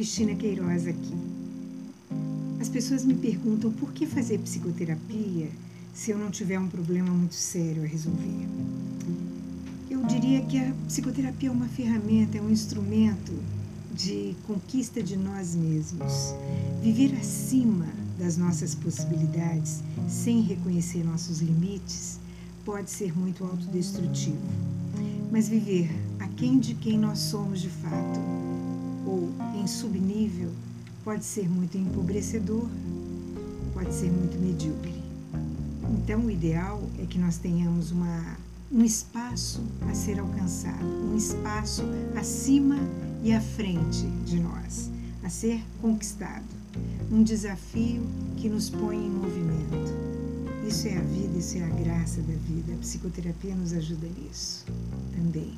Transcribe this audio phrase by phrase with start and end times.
[0.00, 1.14] Cristina Queiroz aqui.
[2.58, 5.50] As pessoas me perguntam por que fazer psicoterapia
[5.92, 8.48] se eu não tiver um problema muito sério a resolver.
[9.90, 13.30] Eu diria que a psicoterapia é uma ferramenta, é um instrumento
[13.94, 16.34] de conquista de nós mesmos.
[16.82, 17.86] Viver acima
[18.18, 22.18] das nossas possibilidades, sem reconhecer nossos limites,
[22.64, 24.38] pode ser muito autodestrutivo.
[25.30, 28.18] Mas viver aquém de quem nós somos de fato,
[29.60, 30.50] em subnível,
[31.04, 32.66] pode ser muito empobrecedor,
[33.74, 34.94] pode ser muito medíocre.
[35.92, 38.38] Então, o ideal é que nós tenhamos uma,
[38.72, 41.82] um espaço a ser alcançado, um espaço
[42.18, 42.76] acima
[43.22, 44.90] e à frente de nós,
[45.22, 46.44] a ser conquistado.
[47.10, 48.02] Um desafio
[48.36, 49.92] que nos põe em movimento.
[50.66, 52.72] Isso é a vida, isso é a graça da vida.
[52.72, 54.64] A psicoterapia nos ajuda nisso
[55.14, 55.52] também.